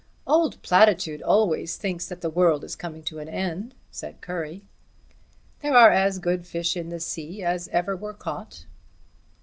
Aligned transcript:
"Old 0.25 0.59
Platitude 0.63 1.21
always 1.21 1.77
thinks 1.77 2.07
that 2.07 2.21
the 2.21 2.29
world 2.31 2.63
is 2.63 2.75
coming 2.75 3.03
to 3.03 3.19
an 3.19 3.29
end," 3.29 3.75
said 3.91 4.19
Currie. 4.19 4.63
"There 5.61 5.75
are 5.77 5.91
as 5.91 6.17
good 6.17 6.43
fish 6.47 6.75
in 6.75 6.89
the 6.89 6.99
sea 6.99 7.43
as 7.43 7.67
ever 7.67 7.95
were 7.95 8.15
caught." 8.15 8.65